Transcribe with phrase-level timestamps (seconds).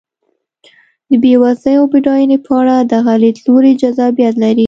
[1.09, 4.59] د بېوزلۍ او بډاینې په اړه دغه لیدلوری جذابیت لري.